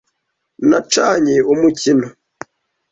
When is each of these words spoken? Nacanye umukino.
Nacanye 0.69 1.35
umukino. 1.53 2.07